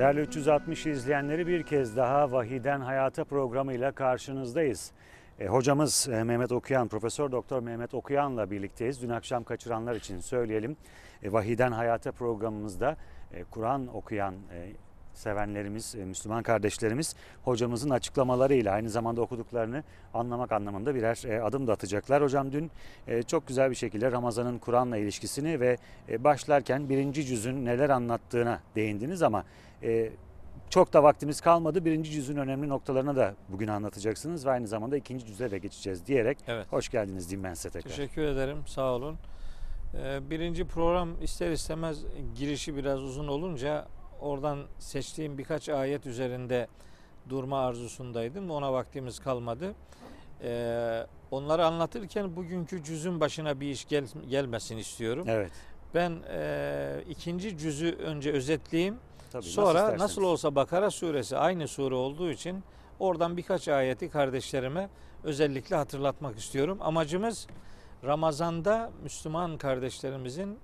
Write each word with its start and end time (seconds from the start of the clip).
Değerli 0.00 0.20
360 0.20 0.86
izleyenleri 0.86 1.46
bir 1.46 1.62
kez 1.62 1.96
daha 1.96 2.32
Vahiden 2.32 2.80
Hayata 2.80 3.24
programıyla 3.24 3.92
karşınızdayız. 3.92 4.92
E, 5.38 5.46
hocamız 5.46 6.08
e, 6.12 6.24
Mehmet 6.24 6.52
Okuyan, 6.52 6.88
Profesör 6.88 7.32
Doktor 7.32 7.62
Mehmet 7.62 7.94
Okuyan'la 7.94 8.50
birlikteyiz. 8.50 9.02
Dün 9.02 9.08
akşam 9.08 9.44
kaçıranlar 9.44 9.96
için 9.96 10.18
söyleyelim. 10.20 10.76
E, 11.22 11.32
Vahiden 11.32 11.72
Hayata 11.72 12.12
programımızda 12.12 12.96
e, 13.32 13.44
Kur'an 13.44 13.96
okuyan 13.96 14.34
e, 14.34 14.72
sevenlerimiz, 15.20 15.94
e, 15.94 16.04
Müslüman 16.04 16.42
kardeşlerimiz 16.42 17.14
hocamızın 17.44 17.90
açıklamalarıyla 17.90 18.72
aynı 18.72 18.90
zamanda 18.90 19.20
okuduklarını 19.20 19.84
anlamak 20.14 20.52
anlamında 20.52 20.94
birer 20.94 21.22
e, 21.26 21.42
adım 21.42 21.66
da 21.66 21.72
atacaklar. 21.72 22.22
Hocam 22.22 22.52
dün 22.52 22.70
e, 23.08 23.22
çok 23.22 23.46
güzel 23.46 23.70
bir 23.70 23.74
şekilde 23.74 24.12
Ramazan'ın 24.12 24.58
Kur'an'la 24.58 24.96
ilişkisini 24.96 25.60
ve 25.60 25.78
başlarken 26.18 26.88
birinci 26.88 27.26
cüzün 27.26 27.64
neler 27.64 27.90
anlattığına 27.90 28.60
değindiniz 28.76 29.22
ama 29.22 29.44
çok 30.70 30.92
da 30.92 31.02
vaktimiz 31.02 31.40
kalmadı. 31.40 31.84
Birinci 31.84 32.10
cüzün 32.10 32.36
önemli 32.36 32.68
noktalarını 32.68 33.16
da 33.16 33.34
bugün 33.48 33.68
anlatacaksınız 33.68 34.46
ve 34.46 34.50
aynı 34.50 34.66
zamanda 34.66 34.96
ikinci 34.96 35.26
cüze 35.26 35.50
de 35.50 35.58
geçeceğiz 35.58 36.06
diyerek 36.06 36.38
Evet. 36.46 36.66
hoş 36.70 36.88
geldiniz 36.88 37.30
diyeyim 37.30 37.44
ben 37.44 37.54
size 37.54 37.70
tekrar. 37.70 37.90
Teşekkür 37.90 38.22
ederim. 38.22 38.58
Sağ 38.66 38.92
olun. 38.92 39.16
Birinci 40.30 40.66
program 40.66 41.22
ister 41.22 41.50
istemez 41.50 41.98
girişi 42.38 42.76
biraz 42.76 43.02
uzun 43.02 43.28
olunca 43.28 43.86
oradan 44.20 44.58
seçtiğim 44.78 45.38
birkaç 45.38 45.68
ayet 45.68 46.06
üzerinde 46.06 46.68
durma 47.28 47.60
arzusundaydım. 47.60 48.50
Ona 48.50 48.72
vaktimiz 48.72 49.18
kalmadı. 49.18 49.74
Ee, 50.42 51.06
Onları 51.30 51.66
anlatırken 51.66 52.36
bugünkü 52.36 52.84
cüzün 52.84 53.20
başına 53.20 53.60
bir 53.60 53.70
iş 53.70 53.84
gel- 53.88 54.06
gelmesin 54.28 54.76
istiyorum. 54.76 55.24
Evet. 55.28 55.52
Ben 55.94 56.12
e, 56.32 57.04
ikinci 57.08 57.58
cüzü 57.58 57.92
önce 57.96 58.32
özetleyeyim. 58.32 58.96
Tabii, 59.32 59.42
Sonra 59.44 59.74
nasıl, 59.82 59.92
isterseniz. 59.94 60.18
olsa 60.28 60.54
Bakara 60.54 60.90
suresi 60.90 61.36
aynı 61.36 61.68
sure 61.68 61.94
olduğu 61.94 62.30
için 62.30 62.64
oradan 62.98 63.36
birkaç 63.36 63.68
ayeti 63.68 64.10
kardeşlerime 64.10 64.88
özellikle 65.24 65.76
hatırlatmak 65.76 66.38
istiyorum. 66.38 66.78
Amacımız 66.80 67.46
Ramazan'da 68.04 68.90
Müslüman 69.02 69.58
kardeşlerimizin 69.58 70.58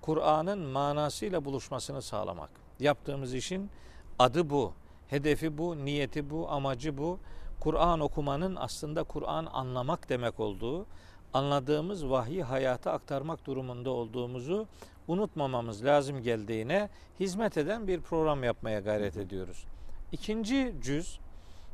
Kur'an'ın 0.00 0.58
manasıyla 0.58 1.44
buluşmasını 1.44 2.02
sağlamak. 2.02 2.50
Yaptığımız 2.80 3.34
işin 3.34 3.70
adı 4.18 4.50
bu, 4.50 4.72
hedefi 5.08 5.58
bu, 5.58 5.84
niyeti 5.84 6.30
bu, 6.30 6.50
amacı 6.50 6.98
bu. 6.98 7.18
Kur'an 7.60 8.00
okumanın 8.00 8.56
aslında 8.56 9.04
Kur'an 9.04 9.46
anlamak 9.52 10.08
demek 10.08 10.40
olduğu, 10.40 10.86
anladığımız 11.32 12.10
vahyi 12.10 12.42
hayata 12.42 12.92
aktarmak 12.92 13.46
durumunda 13.46 13.90
olduğumuzu 13.90 14.66
unutmamamız 15.08 15.84
lazım 15.84 16.22
geldiğine 16.22 16.88
hizmet 17.20 17.56
eden 17.56 17.88
bir 17.88 18.00
program 18.00 18.44
yapmaya 18.44 18.80
gayret 18.80 19.16
ediyoruz. 19.16 19.64
İkinci 20.12 20.74
cüz 20.82 21.18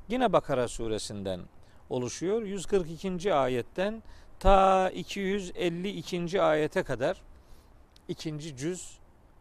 yine 0.08 0.32
Bakara 0.32 0.68
suresinden 0.68 1.40
oluşuyor. 1.90 2.42
142. 2.42 3.34
ayetten 3.34 4.02
ta 4.40 4.90
252. 4.90 6.42
ayete 6.42 6.82
kadar 6.82 7.22
ikinci 8.08 8.56
cüz 8.56 8.97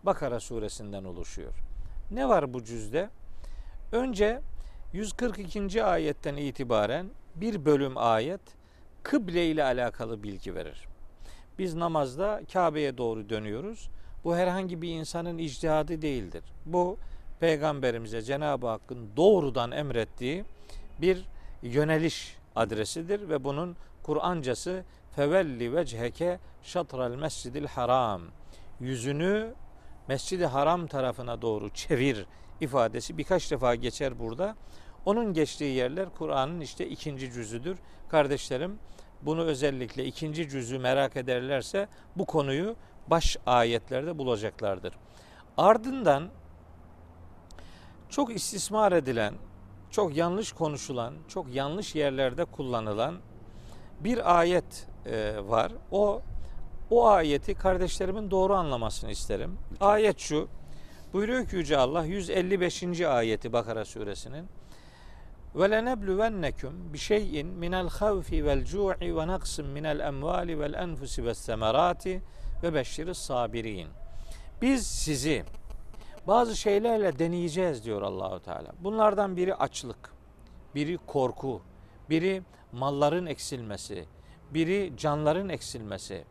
Bakara 0.08 0.40
suresinden 0.40 1.04
oluşuyor. 1.04 1.54
Ne 2.12 2.30
var 2.30 2.54
bu 2.54 2.64
cüzde? 2.64 3.10
Önce 3.92 4.42
142. 4.94 5.84
ayetten 5.84 6.36
itibaren 6.36 7.10
bir 7.36 7.66
bölüm 7.66 7.98
ayet 7.98 8.42
kıble 9.04 9.48
ile 9.48 9.64
alakalı 9.64 10.24
bilgi 10.24 10.56
verir. 10.56 10.88
Biz 11.60 11.76
namazda 11.76 12.42
Kabe'ye 12.54 12.98
doğru 12.98 13.30
dönüyoruz. 13.30 13.90
Bu 14.24 14.36
herhangi 14.36 14.82
bir 14.82 14.90
insanın 14.90 15.38
icdihadı 15.38 16.02
değildir. 16.02 16.44
Bu 16.66 16.98
peygamberimize 17.40 18.22
Cenab-ı 18.22 18.68
Hakk'ın 18.68 19.10
doğrudan 19.18 19.72
emrettiği 19.72 20.46
bir 21.02 21.26
yöneliş 21.62 22.38
adresidir 22.56 23.30
ve 23.30 23.44
bunun 23.44 23.76
Kur'ancası 24.04 24.84
fevelli 25.16 25.76
vecheke 25.76 26.40
şatral 26.64 27.16
mescidil 27.16 27.66
haram 27.66 28.22
yüzünü 28.80 29.54
Mescid-i 30.08 30.46
Haram 30.46 30.88
tarafına 30.88 31.42
doğru 31.42 31.70
çevir 31.70 32.26
ifadesi 32.62 33.18
birkaç 33.18 33.52
defa 33.52 33.76
geçer 33.76 34.20
burada. 34.20 34.56
Onun 35.06 35.34
geçtiği 35.34 35.76
yerler 35.76 36.10
Kur'an'ın 36.10 36.62
işte 36.62 36.90
ikinci 36.90 37.32
cüzüdür. 37.32 37.78
Kardeşlerim 38.10 38.80
bunu 39.22 39.44
özellikle 39.44 40.06
ikinci 40.06 40.50
cüzü 40.50 40.80
merak 40.80 41.18
ederlerse 41.18 41.88
bu 42.16 42.26
konuyu 42.26 42.76
baş 43.08 43.38
ayetlerde 43.46 44.18
bulacaklardır. 44.18 44.94
Ardından 45.58 46.30
çok 48.10 48.36
istismar 48.36 48.92
edilen, 48.92 49.34
çok 49.92 50.16
yanlış 50.16 50.52
konuşulan, 50.52 51.14
çok 51.28 51.56
yanlış 51.56 51.96
yerlerde 51.96 52.46
kullanılan 52.46 53.16
bir 54.00 54.40
ayet 54.40 54.88
e, 55.06 55.36
var. 55.48 55.72
O 55.92 56.22
o 56.90 57.08
ayeti 57.08 57.56
kardeşlerimin 57.56 58.32
doğru 58.32 58.56
anlamasını 58.56 59.12
isterim. 59.12 59.58
Ayet 59.80 60.20
şu. 60.20 60.48
Buyuruyor 61.14 61.48
ki 61.48 61.56
Yüce 61.56 61.78
Allah 61.78 62.06
155. 62.06 63.02
ayeti 63.02 63.54
Bakara 63.54 63.86
suresinin 63.86 64.48
ve 65.56 65.72
lenebluvennekum 65.72 66.94
bi 66.94 66.98
şey'in 66.98 67.48
minel 67.48 67.90
havfi 67.90 68.46
vel 68.46 68.66
cu'i 68.66 69.16
ve 69.18 69.28
naqsin 69.28 69.66
minel 69.66 70.00
emvali 70.00 70.60
vel 70.60 70.74
enfusi 70.74 71.26
ves 71.26 71.38
semerati 71.38 72.22
ve 72.64 72.74
beşşiris 72.74 73.18
sabirin. 73.18 73.88
Biz 74.62 74.88
sizi 74.88 75.44
bazı 76.28 76.56
şeylerle 76.56 77.20
deneyeceğiz 77.20 77.86
diyor 77.86 78.02
Allahu 78.02 78.40
Teala. 78.40 78.72
Bunlardan 78.80 79.38
biri 79.38 79.56
açlık, 79.56 80.14
biri 80.76 80.98
korku, 81.08 81.62
biri 82.10 82.42
malların 82.72 83.26
eksilmesi, 83.26 84.06
biri 84.54 84.94
canların 84.98 85.50
eksilmesi. 85.50 86.24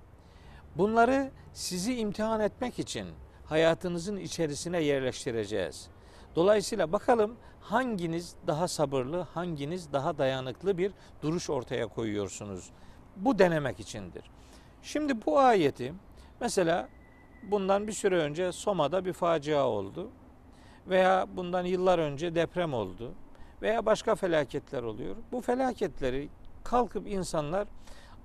Bunları 0.79 1.31
sizi 1.53 1.97
imtihan 1.97 2.41
etmek 2.41 2.79
için 2.79 3.07
hayatınızın 3.45 4.17
içerisine 4.17 4.83
yerleştireceğiz. 4.83 5.89
Dolayısıyla 6.35 6.93
bakalım 6.93 7.37
hanginiz 7.61 8.35
daha 8.47 8.69
sabırlı, 8.69 9.21
hanginiz 9.21 9.93
daha 9.93 10.19
dayanıklı 10.19 10.79
bir 10.79 10.93
duruş 11.23 11.51
ortaya 11.51 11.87
koyuyorsunuz. 11.87 12.71
Bu 13.17 13.39
denemek 13.39 13.81
içindir. 13.81 14.31
Şimdi 14.83 15.27
bu 15.27 15.39
ayeti 15.39 15.95
mesela 16.41 16.89
bundan 17.43 17.87
bir 17.87 17.93
süre 17.93 18.19
önce 18.19 18.53
Soma'da 18.53 19.05
bir 19.05 19.13
facia 19.13 19.67
oldu 19.67 20.11
veya 20.87 21.27
bundan 21.37 21.65
yıllar 21.65 21.99
önce 21.99 22.35
deprem 22.35 22.75
oldu 22.75 23.15
veya 23.63 23.87
başka 23.87 24.15
felaketler 24.15 24.83
oluyor. 24.83 25.17
Bu 25.33 25.41
felaketleri 25.41 26.29
kalkıp 26.65 27.07
insanlar 27.07 27.69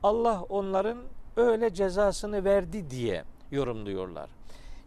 Allah 0.04 0.44
onların 0.50 0.98
öyle 1.38 1.74
cezasını 1.74 2.44
verdi 2.44 2.90
diye 2.90 3.24
yorumluyorlar. 3.52 4.30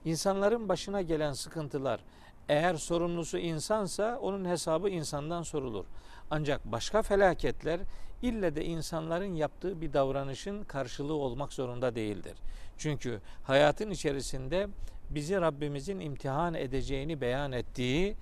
İnsanların 0.04 0.68
başına 0.68 1.02
gelen 1.02 1.32
sıkıntılar 1.32 2.00
eğer 2.48 2.74
sorumlusu 2.74 3.38
insansa 3.38 4.18
onun 4.22 4.44
hesabı 4.44 4.88
insandan 4.88 5.42
sorulur. 5.42 5.84
Ancak 6.30 6.64
başka 6.64 7.02
felaketler 7.02 7.80
ille 8.22 8.56
de 8.56 8.64
insanların 8.64 9.34
yaptığı 9.34 9.80
bir 9.80 9.92
davranışın 9.92 10.64
karşılığı 10.64 11.14
olmak 11.14 11.52
zorunda 11.52 11.94
değildir. 11.94 12.34
Çünkü 12.78 13.20
hayatın 13.44 13.90
içerisinde 13.90 14.68
bizi 15.10 15.40
Rabbimizin 15.40 16.00
imtihan 16.00 16.54
edeceğini 16.54 17.20
beyan 17.20 17.52
ettiği 17.52 18.16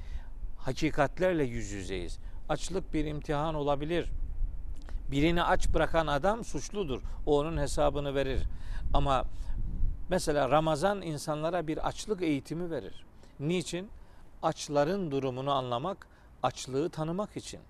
hakikatlerle 0.59 1.45
yüz 1.45 1.71
yüzeyiz. 1.71 2.19
Açlık 2.49 2.95
bir 2.95 3.05
imtihan 3.05 3.55
olabilir. 3.55 4.11
Birini 5.12 5.43
aç 5.43 5.69
bırakan 5.75 6.06
adam 6.06 6.44
suçludur. 6.44 7.03
O 7.26 7.38
onun 7.38 7.59
hesabını 7.59 8.14
verir. 8.14 8.43
Ama 8.94 9.25
mesela 10.09 10.50
Ramazan 10.50 11.03
insanlara 11.03 11.67
bir 11.67 11.88
açlık 11.88 12.23
eğitimi 12.23 12.70
verir. 12.70 13.05
Niçin? 13.41 13.88
Açların 14.43 15.11
durumunu 15.11 15.50
anlamak, 15.53 16.06
açlığı 16.43 16.91
tanımak 16.91 17.37
için. 17.37 17.61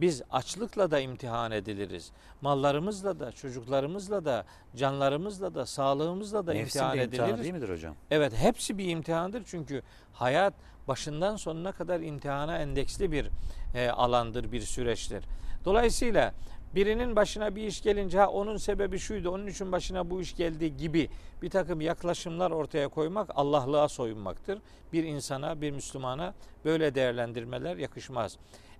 Biz 0.00 0.22
açlıkla 0.30 0.90
da 0.90 1.00
imtihan 1.00 1.52
ediliriz. 1.52 2.12
Mallarımızla 2.40 3.20
da, 3.20 3.32
çocuklarımızla 3.32 4.24
da, 4.24 4.44
canlarımızla 4.76 5.54
da, 5.54 5.66
sağlığımızla 5.66 6.46
da 6.46 6.52
Nefsin 6.52 6.78
imtihan 6.78 6.94
bir 6.94 7.02
imtihanı 7.02 7.28
ediliriz. 7.28 7.44
değil 7.44 7.54
midir 7.54 7.74
hocam? 7.74 7.94
Evet 8.10 8.32
hepsi 8.36 8.78
bir 8.78 8.88
imtihandır 8.88 9.42
çünkü 9.46 9.82
hayat 10.12 10.54
başından 10.88 11.36
sonuna 11.36 11.72
kadar 11.72 12.00
imtihana 12.00 12.58
endeksli 12.58 13.12
bir 13.12 13.30
e, 13.74 13.88
alandır, 13.88 14.52
bir 14.52 14.60
süreçtir. 14.60 15.24
Dolayısıyla 15.64 16.32
birinin 16.74 17.16
başına 17.16 17.56
bir 17.56 17.62
iş 17.62 17.82
gelince 17.82 18.18
ha 18.18 18.28
onun 18.28 18.56
sebebi 18.56 18.98
şuydu, 18.98 19.30
onun 19.30 19.46
için 19.46 19.72
başına 19.72 20.10
bu 20.10 20.20
iş 20.20 20.36
geldi 20.36 20.76
gibi 20.76 21.08
bir 21.42 21.50
takım 21.50 21.80
yaklaşımlar 21.80 22.50
ortaya 22.50 22.88
koymak 22.88 23.30
Allah'lığa 23.34 23.88
soyunmaktır. 23.88 24.58
Bir 24.92 25.04
insana, 25.04 25.60
bir 25.60 25.70
Müslümana 25.70 26.34
böyle 26.64 26.94
değerlendirmeler 26.94 27.76
yakışmaz. 27.76 28.38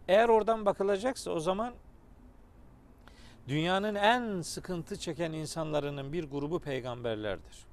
Eğer 0.09 0.29
oradan 0.29 0.67
bakılacaksa 0.67 1.31
o 1.31 1.41
zaman 1.41 1.75
dünyanın 3.49 3.95
en 3.95 4.43
sıkıntı 4.43 4.97
çeken 4.97 5.33
insanların 5.33 6.13
bir 6.13 6.25
grubu 6.25 6.61
peygamberlerdir 6.61 7.67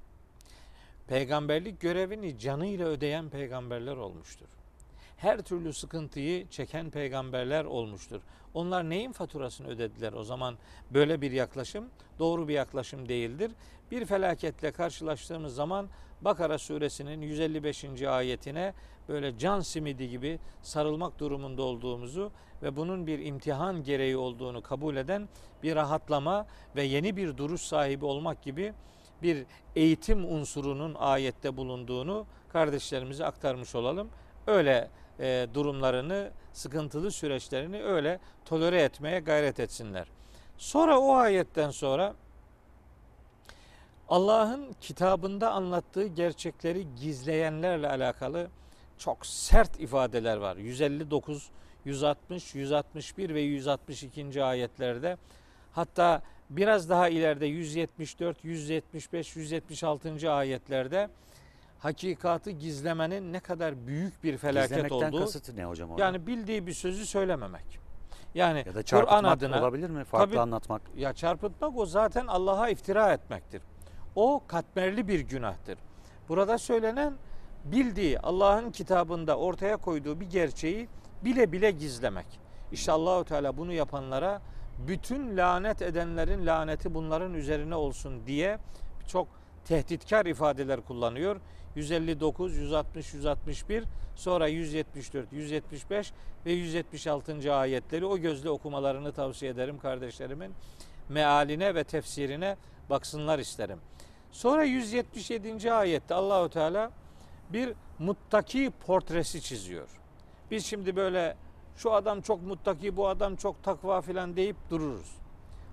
peygamberlik 1.08 1.80
görevini 1.80 2.38
canıyla 2.38 2.86
ödeyen 2.86 3.28
peygamberler 3.28 3.96
olmuştur. 3.96 4.46
Her 5.24 5.42
türlü 5.42 5.72
sıkıntıyı 5.72 6.48
çeken 6.48 6.90
peygamberler 6.90 7.64
olmuştur. 7.64 8.20
Onlar 8.54 8.90
neyin 8.90 9.12
faturasını 9.12 9.68
ödediler 9.68 10.12
o 10.12 10.24
zaman? 10.24 10.54
Böyle 10.90 11.20
bir 11.20 11.32
yaklaşım 11.32 11.88
doğru 12.18 12.48
bir 12.48 12.54
yaklaşım 12.54 13.08
değildir. 13.08 13.52
Bir 13.90 14.04
felaketle 14.04 14.72
karşılaştığımız 14.72 15.54
zaman 15.54 15.88
Bakara 16.20 16.58
suresinin 16.58 17.22
155. 17.22 18.02
ayetine 18.02 18.74
böyle 19.08 19.38
can 19.38 19.60
simidi 19.60 20.08
gibi 20.08 20.38
sarılmak 20.62 21.18
durumunda 21.18 21.62
olduğumuzu 21.62 22.32
ve 22.62 22.76
bunun 22.76 23.06
bir 23.06 23.18
imtihan 23.18 23.82
gereği 23.82 24.16
olduğunu 24.16 24.62
kabul 24.62 24.96
eden 24.96 25.28
bir 25.62 25.76
rahatlama 25.76 26.46
ve 26.76 26.82
yeni 26.82 27.16
bir 27.16 27.36
duruş 27.36 27.60
sahibi 27.60 28.04
olmak 28.04 28.42
gibi 28.42 28.72
bir 29.22 29.46
eğitim 29.76 30.24
unsurunun 30.24 30.94
ayette 30.94 31.56
bulunduğunu 31.56 32.26
kardeşlerimize 32.52 33.24
aktarmış 33.24 33.74
olalım. 33.74 34.08
Öyle 34.46 34.90
e, 35.20 35.46
durumlarını, 35.54 36.30
sıkıntılı 36.52 37.10
süreçlerini 37.10 37.82
öyle 37.82 38.18
tolere 38.44 38.82
etmeye 38.82 39.20
gayret 39.20 39.60
etsinler. 39.60 40.06
Sonra 40.58 40.98
o 41.00 41.14
ayetten 41.14 41.70
sonra 41.70 42.14
Allah'ın 44.08 44.74
kitabında 44.80 45.52
anlattığı 45.52 46.06
gerçekleri 46.06 46.86
gizleyenlerle 47.00 47.88
alakalı 47.88 48.48
çok 48.98 49.26
sert 49.26 49.80
ifadeler 49.80 50.36
var. 50.36 50.56
159, 50.56 51.50
160, 51.84 52.54
161 52.54 53.34
ve 53.34 53.40
162. 53.40 54.44
ayetlerde 54.44 55.16
hatta 55.72 56.22
biraz 56.50 56.90
daha 56.90 57.08
ileride 57.08 57.46
174, 57.46 58.44
175, 58.44 59.36
176. 59.36 60.32
ayetlerde 60.32 61.08
hakikatı 61.84 62.50
gizlemenin 62.50 63.32
ne 63.32 63.40
kadar 63.40 63.86
büyük 63.86 64.24
bir 64.24 64.36
felaket 64.38 64.70
Gizlemekten 64.70 65.08
olduğu. 65.12 65.20
kasıtı 65.20 65.56
ne 65.56 65.64
hocam 65.64 65.90
orada? 65.90 66.02
Yani 66.02 66.26
bildiği 66.26 66.66
bir 66.66 66.72
sözü 66.72 67.06
söylememek. 67.06 67.78
Yani 68.34 68.64
ya 68.66 68.74
da 68.74 68.82
Kur'an 68.82 69.24
adına 69.24 69.60
olabilir 69.60 69.90
mi? 69.90 70.04
Farklı 70.04 70.26
Tabii. 70.26 70.40
anlatmak. 70.40 70.82
ya 70.96 71.12
çarpıtmak 71.12 71.76
o 71.78 71.86
zaten 71.86 72.26
Allah'a 72.26 72.68
iftira 72.68 73.12
etmektir. 73.12 73.62
O 74.16 74.42
katmerli 74.46 75.08
bir 75.08 75.20
günahtır. 75.20 75.78
Burada 76.28 76.58
söylenen 76.58 77.14
bildiği 77.64 78.20
Allah'ın 78.20 78.70
kitabında 78.70 79.38
ortaya 79.38 79.76
koyduğu 79.76 80.20
bir 80.20 80.30
gerçeği 80.30 80.88
bile 81.24 81.52
bile 81.52 81.70
gizlemek. 81.70 82.26
İşte 82.72 82.92
Allahu 82.92 83.24
Teala 83.24 83.56
bunu 83.56 83.72
yapanlara 83.72 84.42
bütün 84.88 85.36
lanet 85.36 85.82
edenlerin 85.82 86.46
laneti 86.46 86.94
bunların 86.94 87.34
üzerine 87.34 87.74
olsun 87.74 88.26
diye 88.26 88.58
çok 89.08 89.28
tehditkar 89.64 90.26
ifadeler 90.26 90.80
kullanıyor. 90.80 91.36
159, 91.76 92.56
160, 92.56 93.14
161, 93.14 93.84
sonra 94.16 94.48
174, 94.48 95.32
175 95.32 96.12
ve 96.46 96.52
176. 96.52 97.54
ayetleri 97.54 98.06
o 98.06 98.18
gözle 98.18 98.50
okumalarını 98.50 99.12
tavsiye 99.12 99.50
ederim 99.50 99.78
kardeşlerimin. 99.78 100.52
Mealine 101.08 101.74
ve 101.74 101.84
tefsirine 101.84 102.56
baksınlar 102.90 103.38
isterim. 103.38 103.78
Sonra 104.32 104.64
177. 104.64 105.72
ayette 105.72 106.14
Allahu 106.14 106.48
Teala 106.48 106.90
bir 107.50 107.72
muttaki 107.98 108.72
portresi 108.86 109.40
çiziyor. 109.40 109.88
Biz 110.50 110.66
şimdi 110.66 110.96
böyle 110.96 111.36
şu 111.76 111.92
adam 111.92 112.20
çok 112.20 112.42
muttaki, 112.42 112.96
bu 112.96 113.08
adam 113.08 113.36
çok 113.36 113.62
takva 113.62 114.00
filan 114.00 114.36
deyip 114.36 114.56
dururuz. 114.70 115.16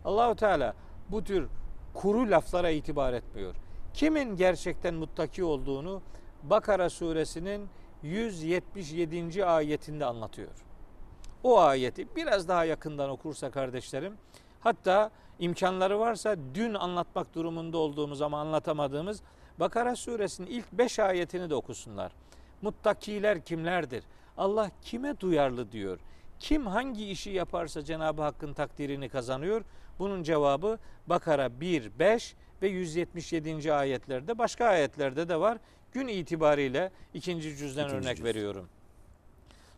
Allahu 0.06 0.36
Teala 0.36 0.74
bu 1.10 1.24
tür 1.24 1.48
kuru 1.94 2.32
laflara 2.32 2.70
itibar 2.70 3.14
etmiyor. 3.14 3.56
Kimin 3.94 4.36
gerçekten 4.36 4.94
muttaki 4.94 5.44
olduğunu 5.44 6.02
Bakara 6.44 6.90
suresinin 6.90 7.70
177. 8.04 9.46
ayetinde 9.46 10.06
anlatıyor. 10.06 10.52
O 11.44 11.60
ayeti 11.60 12.16
biraz 12.16 12.48
daha 12.48 12.66
yakından 12.66 13.10
okursa 13.10 13.52
kardeşlerim, 13.52 14.14
hatta 14.60 15.12
imkanları 15.40 16.00
varsa 16.00 16.36
dün 16.56 16.74
anlatmak 16.74 17.36
durumunda 17.36 17.78
olduğumuz 17.78 18.22
ama 18.22 18.40
anlatamadığımız 18.40 19.22
Bakara 19.60 19.96
suresinin 19.96 20.48
ilk 20.48 20.74
5 20.74 21.00
ayetini 21.00 21.50
de 21.50 21.56
okusunlar. 21.56 22.12
Muttakiler 22.62 23.46
kimlerdir? 23.46 24.04
Allah 24.38 24.72
kime 24.82 25.20
duyarlı 25.20 25.72
diyor? 25.72 26.00
Kim 26.40 26.68
hangi 26.68 27.10
işi 27.10 27.30
yaparsa 27.30 27.84
Cenab-ı 27.84 28.22
Hakk'ın 28.22 28.54
takdirini 28.54 29.10
kazanıyor? 29.10 29.62
Bunun 30.00 30.24
cevabı 30.24 30.80
Bakara 31.08 31.62
1, 31.62 32.00
5 32.00 32.36
ve 32.62 32.68
177. 32.68 33.74
ayetlerde 33.74 34.38
başka 34.38 34.66
ayetlerde 34.66 35.30
de 35.30 35.40
var. 35.40 35.58
Gün 35.92 36.08
itibariyle 36.08 36.92
ikinci 37.14 37.58
cüzden 37.58 37.84
İkinci 37.86 37.98
örnek 37.98 38.18
cüz. 38.18 38.26
veriyorum. 38.26 38.70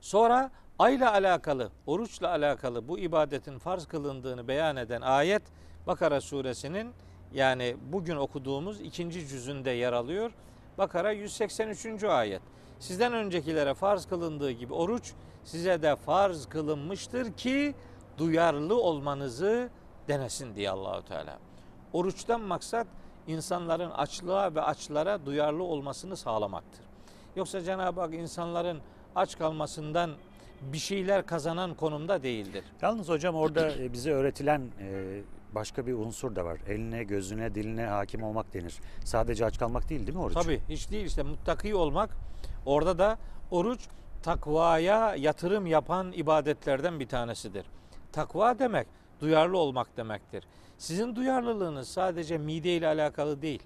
Sonra 0.02 0.52
ayla 0.80 1.12
alakalı, 1.12 1.72
oruçla 1.86 2.30
alakalı 2.30 2.88
bu 2.88 3.00
ibadetin 3.00 3.58
farz 3.60 3.86
kılındığını 3.86 4.48
beyan 4.48 4.76
eden 4.76 5.02
ayet 5.02 5.42
Bakara 5.88 6.22
suresinin 6.22 6.92
yani 7.34 7.76
bugün 7.92 8.16
okuduğumuz 8.16 8.82
ikinci 8.82 9.28
cüzünde 9.28 9.72
yer 9.72 9.94
alıyor. 9.94 10.32
Bakara 10.78 11.12
183. 11.12 12.04
ayet. 12.04 12.42
Sizden 12.80 13.14
öncekilere 13.14 13.74
farz 13.74 14.06
kılındığı 14.06 14.52
gibi 14.52 14.74
oruç 14.74 15.14
size 15.44 15.82
de 15.82 15.96
farz 15.96 16.46
kılınmıştır 16.46 17.34
ki 17.34 17.76
duyarlı 18.18 18.82
olmanızı 18.82 19.70
denesin 20.08 20.56
diye 20.56 20.70
Allahu 20.70 21.06
Teala. 21.06 21.40
Oruçtan 21.94 22.42
maksat 22.42 22.88
insanların 23.28 23.92
açlığa 23.92 24.56
ve 24.56 24.62
açlara 24.62 25.26
duyarlı 25.26 25.64
olmasını 25.64 26.18
sağlamaktır. 26.18 26.86
Yoksa 27.36 27.62
Cenab-ı 27.62 28.02
Hak 28.02 28.14
insanların 28.14 28.80
aç 29.16 29.38
kalmasından 29.38 30.12
bir 30.62 30.78
şeyler 30.78 31.26
kazanan 31.26 31.74
konumda 31.74 32.24
değildir. 32.24 32.64
Yalnız 32.82 33.10
hocam 33.10 33.36
orada 33.36 33.72
e, 33.72 33.94
bize 33.94 34.12
öğretilen 34.12 34.62
e, 34.80 35.22
başka 35.56 35.88
bir 35.88 35.94
unsur 35.94 36.36
da 36.36 36.46
var. 36.46 36.58
Eline, 36.68 37.04
gözüne, 37.04 37.56
diline 37.56 37.86
hakim 37.86 38.24
olmak 38.24 38.54
denir. 38.54 38.76
Sadece 39.06 39.46
aç 39.46 39.60
kalmak 39.60 39.90
değil 39.90 40.08
değil 40.08 40.18
mi 40.18 40.24
oruç? 40.24 40.34
Tabii 40.34 40.62
hiç 40.70 40.92
değil 40.92 41.06
işte 41.06 41.24
muttaki 41.24 41.76
olmak. 41.76 42.10
Orada 42.66 42.98
da 42.98 43.18
oruç 43.52 43.88
takvaya 44.24 45.16
yatırım 45.16 45.68
yapan 45.68 46.12
ibadetlerden 46.12 47.00
bir 47.00 47.08
tanesidir. 47.08 47.66
Takva 48.12 48.60
demek 48.60 48.88
duyarlı 49.22 49.58
olmak 49.58 49.98
demektir. 49.98 50.44
Sizin 50.78 51.16
duyarlılığınız 51.16 51.88
sadece 51.88 52.38
mide 52.38 52.76
ile 52.76 52.88
alakalı 52.88 53.42
değil. 53.42 53.64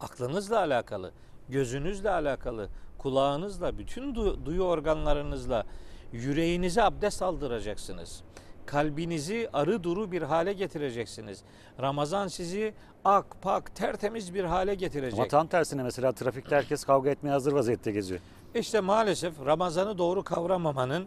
Aklınızla 0.00 0.58
alakalı, 0.58 1.12
gözünüzle 1.48 2.10
alakalı, 2.10 2.68
kulağınızla, 2.98 3.78
bütün 3.78 4.14
du- 4.14 4.44
duyu 4.46 4.62
organlarınızla 4.62 5.64
yüreğinize 6.12 6.82
abdest 6.82 7.22
aldıracaksınız. 7.22 8.22
Kalbinizi 8.66 9.48
arı 9.52 9.84
duru 9.84 10.12
bir 10.12 10.22
hale 10.22 10.52
getireceksiniz. 10.52 11.42
Ramazan 11.80 12.28
sizi 12.28 12.74
ak 13.04 13.42
pak 13.42 13.74
tertemiz 13.76 14.34
bir 14.34 14.44
hale 14.44 14.74
getirecek. 14.74 15.18
Ama 15.18 15.28
tam 15.28 15.46
tersine 15.46 15.82
mesela 15.82 16.12
trafikte 16.12 16.56
herkes 16.56 16.84
kavga 16.84 17.10
etmeye 17.10 17.30
hazır 17.30 17.52
vaziyette 17.52 17.92
geziyor. 17.92 18.20
İşte 18.54 18.80
maalesef 18.80 19.34
Ramazan'ı 19.46 19.98
doğru 19.98 20.22
kavramamanın, 20.24 21.06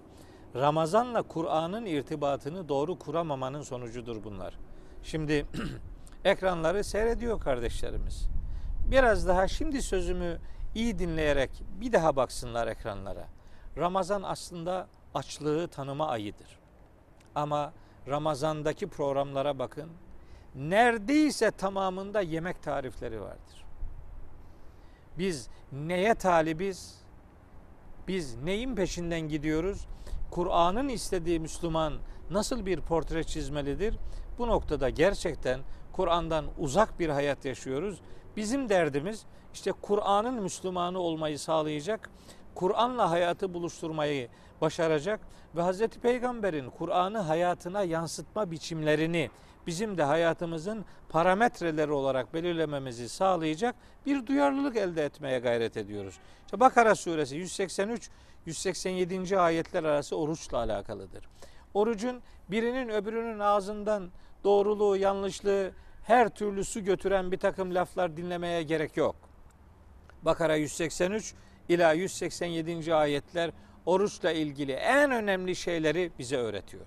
Ramazan'la 0.55 1.21
Kur'an'ın 1.21 1.85
irtibatını 1.85 2.69
doğru 2.69 2.99
kuramamanın 2.99 3.61
sonucudur 3.61 4.23
bunlar. 4.23 4.53
Şimdi 5.03 5.45
ekranları 6.25 6.83
seyrediyor 6.83 7.39
kardeşlerimiz. 7.39 8.27
Biraz 8.91 9.27
daha 9.27 9.47
şimdi 9.47 9.81
sözümü 9.81 10.39
iyi 10.75 10.99
dinleyerek 10.99 11.63
bir 11.81 11.93
daha 11.93 12.15
baksınlar 12.15 12.67
ekranlara. 12.67 13.27
Ramazan 13.77 14.23
aslında 14.23 14.87
açlığı 15.13 15.67
tanıma 15.67 16.07
ayıdır. 16.07 16.59
Ama 17.35 17.73
Ramazan'daki 18.07 18.87
programlara 18.87 19.59
bakın. 19.59 19.89
Neredeyse 20.55 21.51
tamamında 21.51 22.21
yemek 22.21 22.63
tarifleri 22.63 23.21
vardır. 23.21 23.65
Biz 25.17 25.49
neye 25.71 26.15
talibiz? 26.15 27.04
Biz 28.07 28.35
neyin 28.35 28.75
peşinden 28.75 29.21
gidiyoruz? 29.21 29.87
Kur'an'ın 30.31 30.89
istediği 30.89 31.39
Müslüman 31.39 31.93
nasıl 32.31 32.65
bir 32.65 32.81
portre 32.81 33.23
çizmelidir? 33.23 33.95
Bu 34.37 34.47
noktada 34.47 34.89
gerçekten 34.89 35.59
Kur'an'dan 35.93 36.45
uzak 36.57 36.99
bir 36.99 37.09
hayat 37.09 37.45
yaşıyoruz. 37.45 38.01
Bizim 38.37 38.69
derdimiz 38.69 39.25
işte 39.53 39.71
Kur'an'ın 39.71 40.33
Müslümanı 40.43 40.99
olmayı 40.99 41.39
sağlayacak, 41.39 42.09
Kur'an'la 42.55 43.11
hayatı 43.11 43.53
buluşturmayı 43.53 44.29
başaracak 44.61 45.19
ve 45.55 45.63
Hz. 45.63 45.87
Peygamber'in 45.87 46.69
Kur'an'ı 46.69 47.17
hayatına 47.17 47.83
yansıtma 47.83 48.51
biçimlerini 48.51 49.29
bizim 49.67 49.97
de 49.97 50.03
hayatımızın 50.03 50.85
parametreleri 51.09 51.91
olarak 51.91 52.33
belirlememizi 52.33 53.09
sağlayacak 53.09 53.75
bir 54.05 54.27
duyarlılık 54.27 54.77
elde 54.77 55.05
etmeye 55.05 55.39
gayret 55.39 55.77
ediyoruz. 55.77 56.19
İşte 56.45 56.59
Bakara 56.59 56.95
suresi 56.95 57.35
183 57.35 58.09
187. 58.45 59.39
ayetler 59.39 59.83
arası 59.83 60.17
oruçla 60.17 60.57
alakalıdır. 60.57 61.25
Orucun 61.73 62.21
birinin 62.51 62.89
öbürünün 62.89 63.39
ağzından 63.39 64.09
doğruluğu, 64.43 64.97
yanlışlığı, 64.97 65.71
her 66.03 66.29
türlü 66.29 66.65
su 66.65 66.83
götüren 66.83 67.31
bir 67.31 67.37
takım 67.37 67.75
laflar 67.75 68.17
dinlemeye 68.17 68.63
gerek 68.63 68.97
yok. 68.97 69.15
Bakara 70.21 70.55
183 70.55 71.33
ila 71.69 71.93
187. 71.93 72.95
ayetler 72.95 73.51
oruçla 73.85 74.31
ilgili 74.31 74.71
en 74.71 75.11
önemli 75.11 75.55
şeyleri 75.55 76.11
bize 76.19 76.37
öğretiyor. 76.37 76.85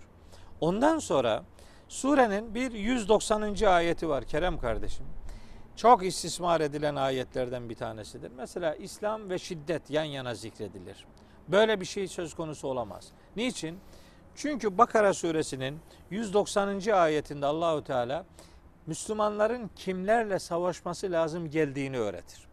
Ondan 0.61 0.99
sonra 0.99 1.45
surenin 1.89 2.55
bir 2.55 2.73
190. 2.73 3.65
ayeti 3.67 4.09
var 4.09 4.25
Kerem 4.25 4.59
kardeşim. 4.59 5.07
Çok 5.77 6.05
istismar 6.05 6.61
edilen 6.61 6.97
ayetlerden 6.97 7.69
bir 7.69 7.75
tanesidir. 7.75 8.31
Mesela 8.37 8.75
İslam 8.75 9.31
ve 9.31 9.39
şiddet 9.39 9.91
yan 9.91 10.05
yana 10.05 10.35
zikredilir. 10.35 11.07
Böyle 11.49 11.81
bir 11.81 11.85
şey 11.85 12.09
söz 12.09 12.35
konusu 12.35 12.69
olamaz. 12.69 13.09
Niçin? 13.37 13.79
Çünkü 14.35 14.79
Bakara 14.79 15.15
suresinin 15.15 15.79
190. 16.11 16.91
ayetinde 16.93 17.47
Allahu 17.47 17.85
Teala 17.85 18.25
Müslümanların 18.87 19.71
kimlerle 19.77 20.39
savaşması 20.39 21.13
lazım 21.13 21.51
geldiğini 21.51 21.99
öğretir. 21.99 22.49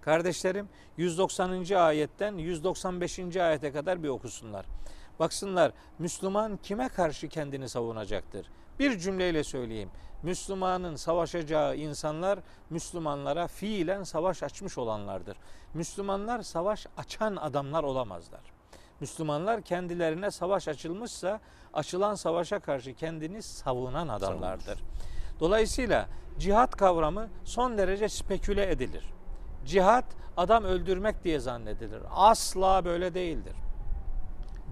Kardeşlerim 0.00 0.68
190. 0.96 1.74
ayetten 1.74 2.36
195. 2.36 3.36
ayete 3.36 3.72
kadar 3.72 4.02
bir 4.02 4.08
okusunlar. 4.08 4.66
Baksınlar 5.18 5.72
Müslüman 5.98 6.56
kime 6.56 6.88
karşı 6.88 7.28
kendini 7.28 7.68
savunacaktır? 7.68 8.46
Bir 8.78 8.98
cümleyle 8.98 9.44
söyleyeyim. 9.44 9.90
Müslümanın 10.22 10.96
savaşacağı 10.96 11.76
insanlar 11.76 12.38
Müslümanlara 12.70 13.46
fiilen 13.46 14.02
savaş 14.02 14.42
açmış 14.42 14.78
olanlardır. 14.78 15.36
Müslümanlar 15.74 16.42
savaş 16.42 16.86
açan 16.96 17.36
adamlar 17.36 17.82
olamazlar. 17.82 18.40
Müslümanlar 19.00 19.62
kendilerine 19.62 20.30
savaş 20.30 20.68
açılmışsa 20.68 21.40
açılan 21.74 22.14
savaşa 22.14 22.58
karşı 22.58 22.94
kendini 22.94 23.42
savunan 23.42 24.08
adamlardır. 24.08 24.80
Dolayısıyla 25.40 26.08
cihat 26.38 26.76
kavramı 26.76 27.28
son 27.44 27.78
derece 27.78 28.08
speküle 28.08 28.70
edilir. 28.70 29.04
Cihat 29.64 30.04
adam 30.36 30.64
öldürmek 30.64 31.24
diye 31.24 31.40
zannedilir. 31.40 32.02
Asla 32.10 32.84
böyle 32.84 33.14
değildir. 33.14 33.56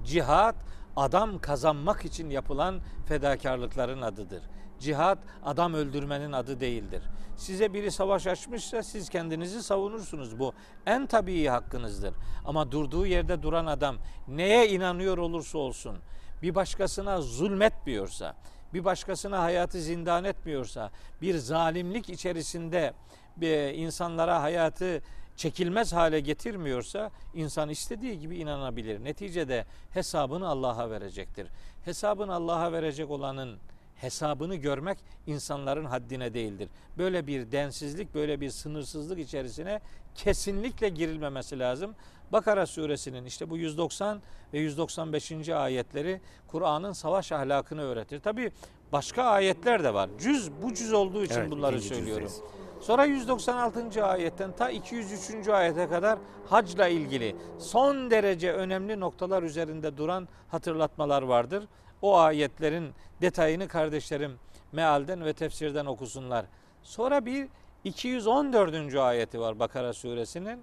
Cihat 0.05 0.55
adam 0.97 1.39
kazanmak 1.39 2.05
için 2.05 2.31
yapılan 2.31 2.81
fedakarlıkların 3.07 4.03
adıdır. 4.03 4.43
Cihat 4.79 5.19
adam 5.45 5.75
öldürmenin 5.75 6.33
adı 6.33 6.61
değildir. 6.61 7.03
Size 7.37 7.75
biri 7.75 7.91
savaş 7.91 8.27
açmışsa 8.27 8.83
siz 8.83 9.09
kendinizi 9.09 9.63
savunursunuz. 9.63 10.39
Bu 10.39 10.53
en 10.87 11.07
tabii 11.07 11.47
hakkınızdır. 11.47 12.15
Ama 12.45 12.73
durduğu 12.73 13.07
yerde 13.07 13.43
duran 13.43 13.67
adam 13.67 13.97
neye 14.29 14.69
inanıyor 14.69 15.19
olursa 15.19 15.59
olsun 15.59 15.97
bir 16.43 16.55
başkasına 16.55 17.21
zulmetmiyorsa, 17.21 18.35
bir 18.75 18.85
başkasına 18.85 19.43
hayatı 19.43 19.81
zindan 19.81 20.25
etmiyorsa, 20.25 20.91
bir 21.23 21.35
zalimlik 21.35 22.11
içerisinde 22.11 22.93
bir 23.37 23.75
insanlara 23.75 24.43
hayatı 24.43 25.03
çekilmez 25.37 25.93
hale 25.93 26.21
getirmiyorsa 26.21 27.11
insan 27.35 27.69
istediği 27.69 28.19
gibi 28.21 28.37
inanabilir. 28.37 29.05
Neticede 29.05 29.65
hesabını 29.91 30.49
Allah'a 30.49 30.91
verecektir. 30.91 31.47
Hesabını 31.85 32.35
Allah'a 32.35 32.73
verecek 32.73 33.11
olanın 33.11 33.59
hesabını 33.97 34.55
görmek 34.55 34.99
insanların 35.27 35.85
haddine 35.85 36.35
değildir. 36.35 36.69
Böyle 36.99 37.27
bir 37.27 37.53
densizlik, 37.53 38.15
böyle 38.15 38.41
bir 38.41 38.51
sınırsızlık 38.51 39.19
içerisine 39.19 39.81
kesinlikle 40.15 40.89
girilmemesi 40.89 41.59
lazım. 41.59 41.95
Bakara 42.33 42.67
suresinin 42.67 43.25
işte 43.25 43.51
bu 43.51 43.57
190 43.59 44.23
ve 44.53 44.59
195. 44.59 45.49
ayetleri 45.49 46.21
Kur'an'ın 46.49 46.93
savaş 46.93 47.33
ahlakını 47.33 47.83
öğretir. 47.83 48.21
Tabi 48.21 48.53
başka 48.93 49.23
ayetler 49.23 49.85
de 49.85 49.95
var. 49.95 50.11
Cüz 50.19 50.51
bu 50.63 50.75
cüz 50.75 50.93
olduğu 50.93 51.25
için 51.25 51.35
Evet, 51.41 51.51
bunları 51.51 51.83
söylüyorum. 51.83 52.27
cüzdeyiz. 52.29 52.51
Sonra 52.81 53.05
196. 53.05 54.05
ayetten 54.05 54.53
ta 54.53 54.71
203. 54.71 55.49
ayete 55.49 55.89
kadar 55.89 56.19
hacla 56.49 56.89
ilgili 56.89 57.37
son 57.59 58.11
derece 58.11 58.53
önemli 58.53 59.01
noktalar 59.01 59.43
üzerinde 59.43 59.97
duran 59.97 60.29
hatırlatmalar 60.49 61.23
vardır. 61.23 61.65
O 62.03 62.19
ayetlerin 62.19 62.91
detayını 63.21 63.69
kardeşlerim 63.69 64.39
mealden 64.73 65.25
ve 65.25 65.33
tefsirden 65.33 65.87
okusunlar. 65.87 66.47
Sonra 66.83 67.27
bir 67.27 67.49
214. 67.85 68.95
ayeti 68.95 69.41
var 69.41 69.59
Bakara 69.59 69.93
suresinin. 69.93 70.63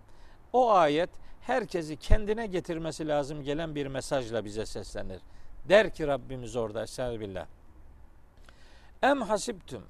O 0.54 0.72
ayet 0.72 1.10
herkesi 1.42 1.98
kendine 1.98 2.48
getirmesi 2.48 3.08
lazım 3.08 3.44
gelen 3.44 3.76
bir 3.76 3.88
mesajla 3.88 4.46
bize 4.46 4.66
seslenir. 4.66 5.20
Der 5.70 5.94
ki 5.94 6.08
Rabbimiz 6.08 6.56
orada 6.56 6.84
Estağfirullah. 6.84 7.46
Em 9.02 9.22
hasibtum 9.22 9.84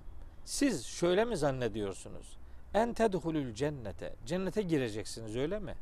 siz 0.48 0.86
şöyle 0.86 1.26
mi 1.26 1.38
zannediyorsunuz? 1.38 2.38
En 2.74 2.94
tedhulul 2.94 3.54
cennete. 3.54 4.16
Cennete 4.26 4.62
gireceksiniz 4.62 5.36
öyle 5.36 5.60
mi? 5.60 5.74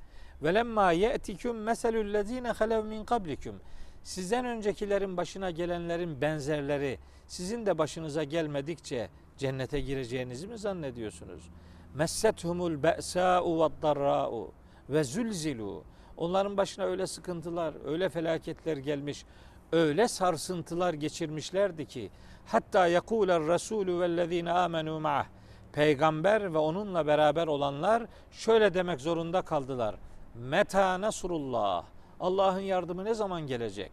Ve 0.44 0.54
lemma 0.54 0.92
ye'tikum 0.92 1.58
meselul 1.58 2.14
lezine 2.14 2.52
halev 2.52 2.86
min 2.86 3.06
kablikum. 3.06 3.56
Sizden 4.04 4.46
öncekilerin 4.46 5.18
başına 5.18 5.52
gelenlerin 5.52 6.22
benzerleri 6.22 7.00
sizin 7.28 7.66
de 7.66 7.78
başınıza 7.78 8.24
gelmedikçe 8.24 9.10
cennete 9.38 9.80
gireceğinizi 9.80 10.48
mi 10.48 10.58
zannediyorsunuz? 10.58 11.50
Messethumul 11.96 12.84
be'sa'u 12.84 13.60
ve 13.60 13.82
darra'u 13.82 14.52
ve 14.90 15.04
zulzilu. 15.04 15.84
Onların 16.18 16.58
başına 16.58 16.86
öyle 16.86 17.08
sıkıntılar, 17.08 17.74
öyle 17.86 18.10
felaketler 18.10 18.78
gelmiş, 18.78 19.26
öyle 19.72 20.08
sarsıntılar 20.08 20.94
geçirmişlerdi 20.94 21.86
ki 21.86 22.10
hatta 22.46 22.88
yekuler 22.88 23.42
Resulü 23.42 24.00
vellezine 24.00 24.52
amenu 24.52 25.00
ma'ah 25.00 25.26
peygamber 25.74 26.54
ve 26.54 26.58
onunla 26.58 27.08
beraber 27.08 27.48
olanlar 27.48 28.04
şöyle 28.32 28.74
demek 28.74 29.02
zorunda 29.02 29.42
kaldılar. 29.42 29.96
Meta 30.36 31.02
nasrullah. 31.02 31.84
Allah'ın 32.20 32.60
yardımı 32.60 33.06
ne 33.06 33.14
zaman 33.14 33.48
gelecek? 33.48 33.92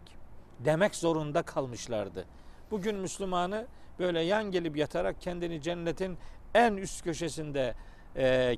Demek 0.59 0.95
zorunda 0.95 1.43
kalmışlardı. 1.43 2.25
Bugün 2.71 2.97
Müslümanı 2.97 3.67
böyle 3.99 4.21
yan 4.21 4.51
gelip 4.51 4.77
yatarak 4.77 5.21
kendini 5.21 5.63
cennetin 5.63 6.19
en 6.55 6.77
üst 6.77 7.05
köşesinde 7.05 7.75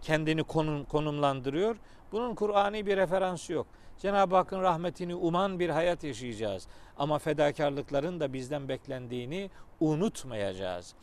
kendini 0.02 0.44
konum, 0.44 0.84
konumlandırıyor. 0.84 1.76
Bunun 2.12 2.34
Kur'ani 2.34 2.86
bir 2.86 2.96
referansı 2.96 3.52
yok. 3.52 3.66
Cenab-ı 3.98 4.36
Hakk'ın 4.36 4.62
rahmetini 4.62 5.14
uman 5.14 5.60
bir 5.60 5.68
hayat 5.68 6.04
yaşayacağız. 6.04 6.66
Ama 6.96 7.18
fedakarlıkların 7.18 8.20
da 8.20 8.32
bizden 8.32 8.68
beklendiğini 8.68 9.50
unutmayacağız. 9.80 10.94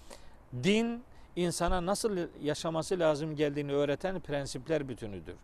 Din 0.64 1.04
insana 1.36 1.86
nasıl 1.86 2.18
yaşaması 2.44 3.00
lazım 3.00 3.36
geldiğini 3.36 3.72
öğreten 3.72 4.20
prensipler 4.20 4.90
bütünüdür. 4.90 5.36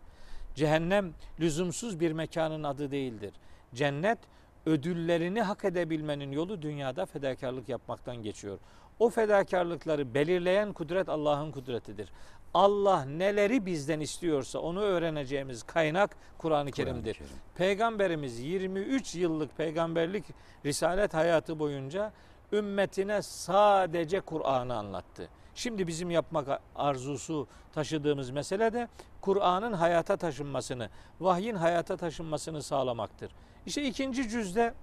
Cehennem 0.54 1.14
lüzumsuz 1.40 2.00
bir 2.00 2.12
mekanın 2.12 2.62
adı 2.64 2.90
değildir. 2.90 3.32
Cennet 3.74 4.18
ödüllerini 4.66 5.42
hak 5.42 5.64
edebilmenin 5.64 6.32
yolu 6.32 6.62
dünyada 6.62 7.06
fedakarlık 7.06 7.68
yapmaktan 7.68 8.16
geçiyor. 8.16 8.58
O 8.98 9.10
fedakarlıkları 9.10 10.14
belirleyen 10.14 10.72
kudret 10.72 11.08
Allah'ın 11.08 11.52
kudretidir. 11.52 12.12
Allah 12.54 13.04
neleri 13.04 13.66
bizden 13.66 14.00
istiyorsa 14.00 14.58
onu 14.58 14.80
öğreneceğimiz 14.80 15.62
kaynak 15.62 16.16
Kur'an-ı 16.38 16.70
Kerim'dir. 16.70 17.14
Kerim. 17.14 17.30
Peygamberimiz 17.54 18.40
23 18.40 19.14
yıllık 19.14 19.56
peygamberlik 19.56 20.24
risalet 20.64 21.14
hayatı 21.14 21.58
boyunca 21.58 22.12
ümmetine 22.52 23.22
sadece 23.22 24.20
Kur'an'ı 24.20 24.76
anlattı. 24.76 25.28
Şimdi 25.54 25.86
bizim 25.86 26.10
yapmak 26.10 26.60
arzusu 26.76 27.48
taşıdığımız 27.74 28.30
mesele 28.30 28.72
de 28.72 28.88
Kur'an'ın 29.20 29.72
hayata 29.72 30.16
taşınmasını, 30.16 30.88
vahyin 31.20 31.54
hayata 31.54 31.96
taşınmasını 31.96 32.62
sağlamaktır. 32.62 33.32
İşte 33.66 33.82
ikinci 33.82 34.28
cüzde 34.28 34.74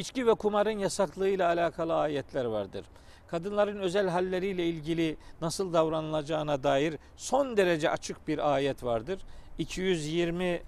içki 0.00 0.26
ve 0.26 0.34
kumarın 0.34 0.78
yasaklığıyla 0.78 1.48
alakalı 1.48 1.94
ayetler 1.94 2.44
vardır. 2.44 2.84
Kadınların 3.28 3.80
özel 3.80 4.08
halleriyle 4.08 4.66
ilgili 4.66 5.16
nasıl 5.40 5.72
davranılacağına 5.72 6.62
dair 6.62 6.96
son 7.16 7.56
derece 7.56 7.90
açık 7.90 8.28
bir 8.28 8.54
ayet 8.54 8.84
vardır. 8.84 9.20
220 9.58 10.62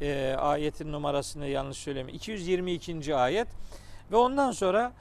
e, 0.00 0.34
ayetin 0.38 0.92
numarasını 0.92 1.46
yanlış 1.46 1.78
söylemiyorum. 1.78 2.16
222. 2.16 3.16
ayet 3.16 3.48
ve 4.12 4.16
ondan 4.16 4.50
sonra 4.50 4.92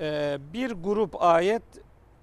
e, 0.00 0.38
bir 0.52 0.70
grup 0.70 1.22
ayet 1.22 1.62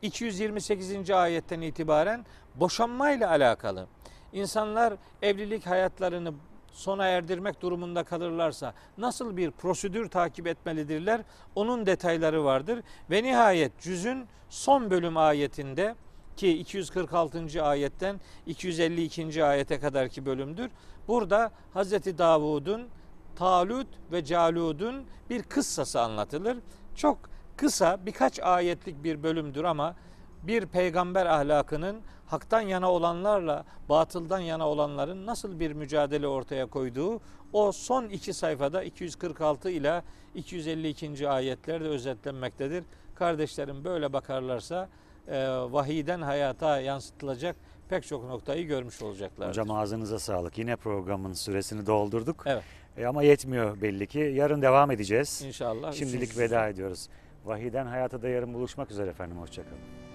228. 0.01 1.11
ayetten 1.11 1.61
itibaren 1.61 2.25
boşanmayla 2.55 3.29
alakalı. 3.29 3.87
İnsanlar 4.33 4.93
evlilik 5.21 5.65
hayatlarını 5.65 6.33
sona 6.71 7.05
erdirmek 7.05 7.61
durumunda 7.61 8.03
kalırlarsa 8.03 8.73
nasıl 8.97 9.37
bir 9.37 9.51
prosedür 9.51 10.09
takip 10.09 10.47
etmelidirler? 10.47 11.21
Onun 11.55 11.85
detayları 11.85 12.43
vardır. 12.43 12.79
Ve 13.09 13.23
nihayet 13.23 13.79
cüzün 13.79 14.25
son 14.49 14.91
bölüm 14.91 15.17
ayetinde 15.17 15.95
ki 16.35 16.59
246. 16.59 17.63
ayetten 17.63 18.19
252. 18.45 19.43
ayete 19.43 19.79
kadarki 19.79 20.25
bölümdür. 20.25 20.71
Burada 21.07 21.51
Hazreti 21.73 22.17
Davud'un 22.17 22.87
Talut 23.35 23.87
ve 24.11 24.23
Calud'un 24.25 25.05
bir 25.29 25.43
kıssası 25.43 26.01
anlatılır. 26.01 26.57
Çok 26.95 27.17
kısa 27.57 28.05
birkaç 28.05 28.39
ayetlik 28.39 29.03
bir 29.03 29.23
bölümdür 29.23 29.63
ama 29.63 29.95
bir 30.43 30.65
peygamber 30.65 31.25
ahlakının 31.25 32.01
haktan 32.27 32.61
yana 32.61 32.91
olanlarla 32.91 33.65
batıldan 33.89 34.39
yana 34.39 34.69
olanların 34.69 35.25
nasıl 35.25 35.59
bir 35.59 35.71
mücadele 35.71 36.27
ortaya 36.27 36.65
koyduğu 36.65 37.19
O 37.53 37.71
son 37.71 38.09
iki 38.09 38.33
sayfada 38.33 38.83
246 38.83 39.69
ila 39.69 40.03
252. 40.35 41.29
ayetlerde 41.29 41.87
özetlenmektedir. 41.87 42.83
Kardeşlerim 43.15 43.83
böyle 43.83 44.13
bakarlarsa 44.13 44.89
e, 45.27 45.47
vahiyden 45.47 46.21
hayata 46.21 46.81
yansıtılacak 46.81 47.55
pek 47.89 48.07
çok 48.07 48.23
noktayı 48.23 48.67
görmüş 48.67 49.01
olacaklardır. 49.01 49.49
Hocam 49.49 49.71
ağzınıza 49.71 50.19
sağlık. 50.19 50.57
Yine 50.57 50.75
programın 50.75 51.33
süresini 51.33 51.85
doldurduk. 51.85 52.43
Evet. 52.45 52.63
E, 52.97 53.05
ama 53.05 53.23
yetmiyor 53.23 53.81
belli 53.81 54.07
ki. 54.07 54.19
Yarın 54.19 54.61
devam 54.61 54.91
edeceğiz. 54.91 55.41
İnşallah. 55.45 55.93
Şimdilik 55.93 56.37
veda 56.37 56.67
ediyoruz. 56.67 57.09
Vahiden 57.45 57.85
hayata 57.85 58.21
da 58.21 58.29
yarın 58.29 58.53
buluşmak 58.53 58.91
üzere 58.91 59.09
efendim. 59.09 59.37
Hoşçakalın. 59.37 60.10